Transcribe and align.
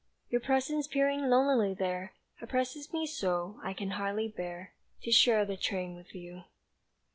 Your 0.31 0.41
presence 0.41 0.87
peering 0.87 1.29
lonelily 1.29 1.75
there 1.75 2.13
Oppresses 2.41 2.91
me 2.91 3.05
so, 3.05 3.59
I 3.63 3.73
can 3.75 3.91
hardly 3.91 4.27
bear 4.27 4.73
To 5.03 5.11
share 5.11 5.45
the 5.45 5.55
train 5.57 5.93
with 5.95 6.15
you. 6.15 6.41